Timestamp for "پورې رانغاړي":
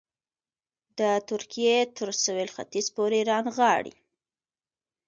2.95-3.93